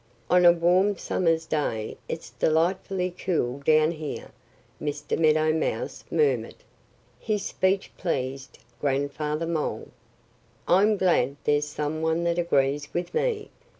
"On 0.31 0.45
a 0.45 0.51
warm 0.51 0.97
summer's 0.97 1.45
day 1.45 1.95
it's 2.09 2.31
delightfully 2.31 3.11
cool 3.11 3.59
down 3.59 3.91
here," 3.91 4.31
Mr. 4.81 5.15
Meadow 5.15 5.53
Mouse 5.53 6.03
murmured. 6.09 6.55
His 7.19 7.45
speech 7.45 7.91
pleased 7.99 8.57
Grandfather 8.79 9.45
Mole. 9.45 9.89
"I'm 10.67 10.97
glad 10.97 11.35
there's 11.43 11.67
some 11.67 12.01
one 12.01 12.23
that 12.23 12.39
agrees 12.39 12.91
with 12.95 13.13
me!" 13.13 13.51